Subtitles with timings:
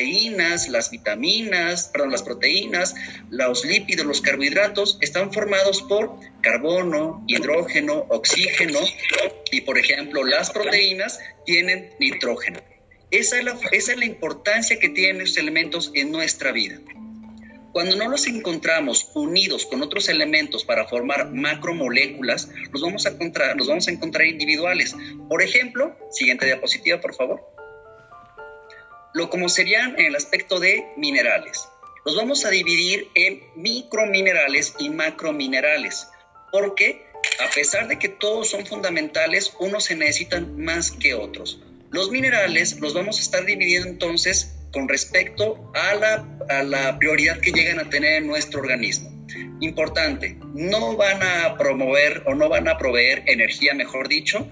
[0.00, 2.94] proteínas, las vitaminas, perdón, las proteínas,
[3.28, 8.78] los lípidos, los carbohidratos están formados por carbono, hidrógeno, oxígeno
[9.52, 12.60] y, por ejemplo, las proteínas tienen nitrógeno.
[13.10, 13.40] Esa
[13.72, 16.78] es la, importancia que tienen estos elementos en nuestra vida.
[17.72, 23.54] Cuando no los encontramos unidos con otros elementos para formar macromoléculas, los vamos a encontrar,
[23.56, 24.96] los vamos a encontrar individuales.
[25.28, 27.59] Por ejemplo, siguiente diapositiva, por favor.
[29.12, 31.68] Lo como serían en el aspecto de minerales.
[32.04, 36.08] Los vamos a dividir en microminerales y macrominerales,
[36.52, 37.04] porque
[37.44, 41.60] a pesar de que todos son fundamentales, unos se necesitan más que otros.
[41.90, 47.40] Los minerales los vamos a estar dividiendo entonces con respecto a la, a la prioridad
[47.40, 49.10] que llegan a tener en nuestro organismo.
[49.60, 54.50] Importante, no van a promover o no van a proveer energía, mejor dicho,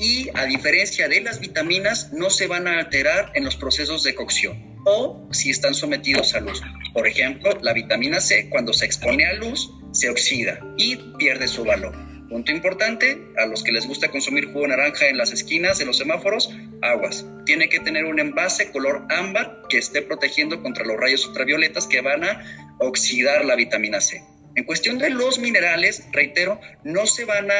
[0.00, 4.14] y a diferencia de las vitaminas, no se van a alterar en los procesos de
[4.14, 6.62] cocción o si están sometidos a luz.
[6.94, 11.64] Por ejemplo, la vitamina C, cuando se expone a luz, se oxida y pierde su
[11.64, 11.94] valor.
[12.30, 15.98] Punto importante, a los que les gusta consumir jugo naranja en las esquinas de los
[15.98, 16.48] semáforos,
[16.80, 17.26] aguas.
[17.44, 22.00] Tiene que tener un envase color ámbar que esté protegiendo contra los rayos ultravioletas que
[22.00, 22.42] van a
[22.78, 24.22] oxidar la vitamina C.
[24.56, 27.54] En cuestión de los minerales, reitero, no se van a,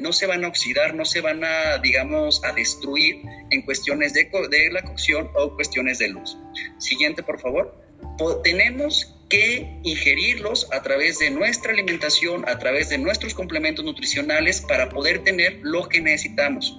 [0.00, 4.28] no se van a oxidar, no se van a, digamos, a destruir en cuestiones de,
[4.50, 6.36] de la cocción o cuestiones de luz.
[6.78, 7.80] Siguiente, por favor.
[8.42, 14.88] Tenemos que ingerirlos a través de nuestra alimentación, a través de nuestros complementos nutricionales para
[14.88, 16.76] poder tener lo que necesitamos.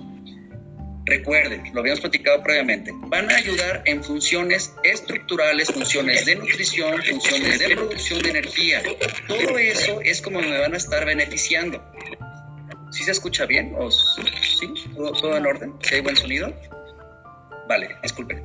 [1.17, 7.59] Recuerden, lo habíamos platicado previamente, van a ayudar en funciones estructurales, funciones de nutrición, funciones
[7.59, 8.81] de producción de energía.
[9.27, 11.83] Todo eso es como me van a estar beneficiando.
[12.89, 13.75] ¿Sí se escucha bien?
[13.77, 14.73] ¿O sí?
[14.95, 15.73] ¿Todo, en orden?
[15.83, 16.51] ¿Sí hay buen sonido?
[17.67, 18.43] Vale, disculpen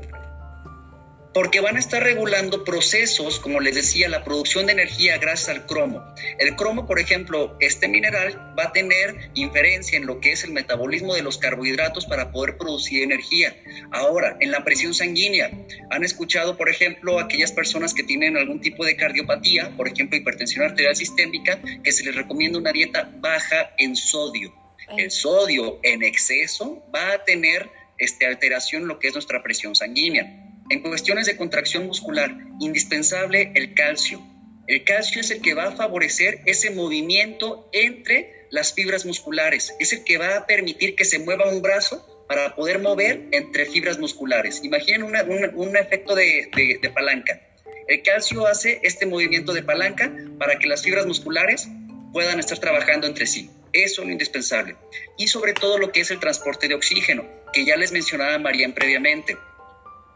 [1.35, 5.67] porque van a estar regulando procesos, como les decía, la producción de energía gracias al
[5.67, 6.03] cromo.
[6.39, 10.53] El cromo, por ejemplo, este mineral va a tener inferencia en lo que es el
[10.53, 13.57] metabolismo de los carbohidratos para poder producir energía.
[13.93, 15.51] Ahora, en la presión sanguínea,
[15.91, 20.65] han escuchado, por ejemplo, aquellas personas que tienen algún tipo de cardiopatía, por ejemplo, hipertensión
[20.65, 24.55] arterial sistémica, que se les recomienda una dieta baja en sodio.
[24.97, 29.75] El sodio en exceso va a tener este, alteración en lo que es nuestra presión
[29.75, 30.48] sanguínea.
[30.71, 34.23] En cuestiones de contracción muscular, indispensable el calcio.
[34.67, 39.95] El calcio es el que va a favorecer ese movimiento entre las fibras musculares, es
[39.95, 43.99] el que va a permitir que se mueva un brazo para poder mover entre fibras
[43.99, 44.63] musculares.
[44.63, 46.51] Imaginen un efecto de,
[46.83, 47.41] de palanca.
[47.87, 51.67] El calcio hace este movimiento de palanca para que las fibras musculares
[52.13, 53.51] puedan estar trabajando entre sí.
[53.73, 54.77] Eso es lo indispensable.
[55.17, 57.25] Y sobre todo lo que es el transporte de oxígeno,
[57.55, 59.37] que ya les mencionaba María previamente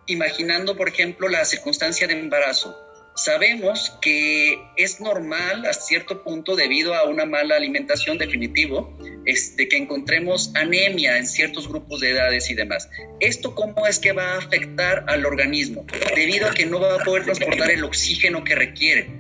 [0.07, 2.77] imaginando, por ejemplo, la circunstancia de embarazo.
[3.15, 9.77] Sabemos que es normal a cierto punto debido a una mala alimentación definitivo, de que
[9.77, 12.89] encontremos anemia en ciertos grupos de edades y demás.
[13.21, 15.85] ¿Esto cómo es que va a afectar al organismo?
[16.17, 19.11] Debido a que no va a poder transportar el oxígeno que requiere.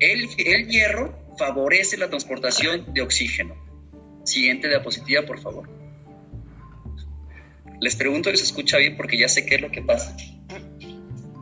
[0.00, 3.54] El, el hierro favorece la transportación de oxígeno.
[4.24, 5.75] Siguiente diapositiva, por favor.
[7.80, 10.16] Les pregunto si se escucha bien porque ya sé qué es lo que pasa.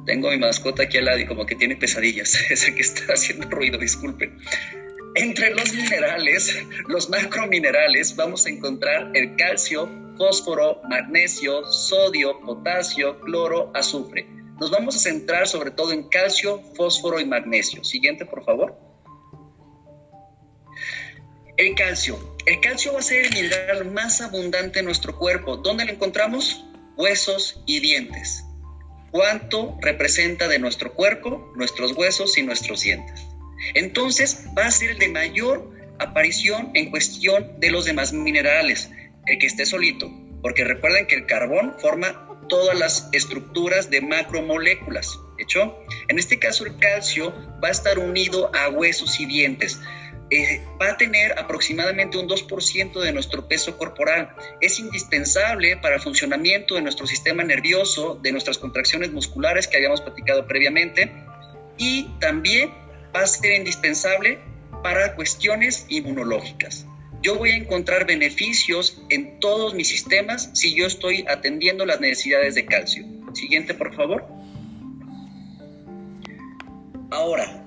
[0.07, 2.39] Tengo mi mascota aquí al lado y como que tiene pesadillas.
[2.51, 4.39] Es el que está haciendo ruido, disculpen.
[5.17, 6.59] Entre los minerales,
[6.89, 14.27] los macrominerales, vamos a encontrar el calcio, fósforo, magnesio, sodio, potasio, cloro, azufre.
[14.61, 17.85] Nos vamos a centrar sobre todo en calcio, fósforo y magnesio.
[17.85, 18.77] Siguiente, por favor.
[21.57, 22.37] El calcio.
[22.47, 25.57] El calcio va a ser el mineral más abundante en nuestro cuerpo.
[25.57, 26.65] ¿Dónde lo encontramos?
[26.97, 28.45] Huesos y dientes.
[29.13, 33.25] ¿Cuánto representa de nuestro cuerpo, nuestros huesos y nuestros dientes?
[33.75, 35.71] Entonces va a ser el de mayor
[36.01, 38.91] aparición en cuestión de los demás minerales,
[39.27, 40.11] el que esté solito,
[40.43, 45.21] porque recuerden que el carbón forma todas las estructuras de macromoléculas.
[45.39, 45.79] ¿Hecho?
[46.09, 49.81] En este caso el calcio va a estar unido a huesos y dientes.
[50.37, 54.35] Eh, va a tener aproximadamente un 2% de nuestro peso corporal.
[54.61, 60.01] Es indispensable para el funcionamiento de nuestro sistema nervioso, de nuestras contracciones musculares que habíamos
[60.01, 61.13] platicado previamente,
[61.79, 62.75] y también
[63.15, 64.41] va a ser indispensable
[64.83, 66.85] para cuestiones inmunológicas.
[67.23, 72.57] Yo voy a encontrar beneficios en todos mis sistemas si yo estoy atendiendo las necesidades
[72.57, 73.05] de calcio.
[73.35, 74.27] Siguiente, por favor.
[77.13, 77.64] Ahora,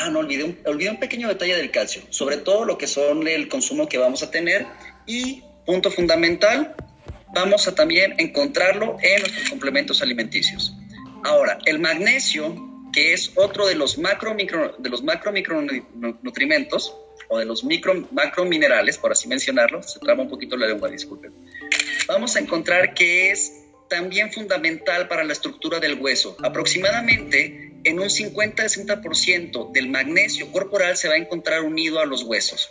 [0.00, 3.26] Ah, no, olvidé un, olvidé un pequeño detalle del calcio, sobre todo lo que son
[3.26, 4.64] el consumo que vamos a tener
[5.06, 6.76] y, punto fundamental,
[7.34, 10.72] vamos a también encontrarlo en nuestros complementos alimenticios.
[11.24, 12.54] Ahora, el magnesio,
[12.92, 16.94] que es otro de los macro, micro, de los macro micronutrimentos,
[17.28, 21.32] o de los micro, macrominerales, por así mencionarlo, se traba un poquito la lengua, disculpen,
[22.06, 26.36] vamos a encontrar que es también fundamental para la estructura del hueso.
[26.40, 27.57] Aproximadamente
[27.88, 32.70] en un 50-60% del magnesio corporal se va a encontrar unido a los huesos.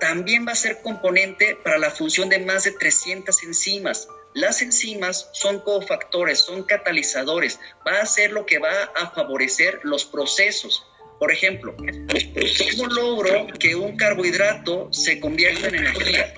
[0.00, 4.08] También va a ser componente para la función de más de 300 enzimas.
[4.34, 10.04] Las enzimas son cofactores, son catalizadores, va a ser lo que va a favorecer los
[10.04, 10.86] procesos.
[11.18, 16.34] Por ejemplo, ¿cómo logro que un carbohidrato se convierta en energía?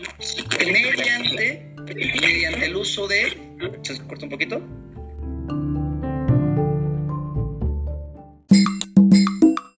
[0.64, 1.74] Mediante,
[2.20, 3.36] mediante el uso de...
[3.82, 4.62] ¿Se corta un poquito?